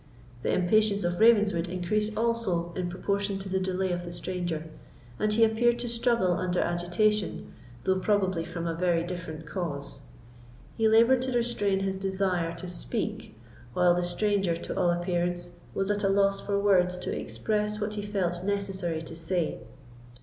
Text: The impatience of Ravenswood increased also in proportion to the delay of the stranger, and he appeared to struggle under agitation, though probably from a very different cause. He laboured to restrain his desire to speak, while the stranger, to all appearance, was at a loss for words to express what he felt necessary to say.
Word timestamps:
The 0.41 0.51
impatience 0.51 1.03
of 1.03 1.19
Ravenswood 1.19 1.69
increased 1.69 2.17
also 2.17 2.73
in 2.75 2.89
proportion 2.89 3.37
to 3.37 3.47
the 3.47 3.59
delay 3.59 3.91
of 3.91 4.03
the 4.03 4.11
stranger, 4.11 4.63
and 5.19 5.31
he 5.31 5.43
appeared 5.43 5.77
to 5.77 5.87
struggle 5.87 6.31
under 6.33 6.59
agitation, 6.59 7.53
though 7.83 7.99
probably 7.99 8.43
from 8.43 8.65
a 8.65 8.73
very 8.73 9.03
different 9.03 9.45
cause. 9.45 10.01
He 10.75 10.87
laboured 10.87 11.21
to 11.21 11.31
restrain 11.33 11.81
his 11.81 11.97
desire 11.97 12.55
to 12.55 12.67
speak, 12.67 13.39
while 13.73 13.93
the 13.93 14.01
stranger, 14.01 14.55
to 14.57 14.75
all 14.75 14.89
appearance, 14.89 15.51
was 15.75 15.91
at 15.91 16.03
a 16.03 16.09
loss 16.09 16.41
for 16.41 16.57
words 16.59 16.97
to 16.97 17.15
express 17.15 17.79
what 17.79 17.93
he 17.93 18.01
felt 18.01 18.43
necessary 18.43 19.03
to 19.03 19.15
say. 19.15 19.59